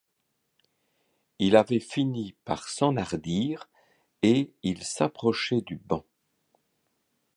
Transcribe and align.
Il 1.37 1.55
avait 1.55 1.79
fini 1.79 2.33
par 2.43 2.67
s'enhardir, 2.69 3.69
et 4.23 4.51
il 4.63 4.83
s'approchait 4.83 5.61
du 5.61 5.77
banc. 5.77 6.05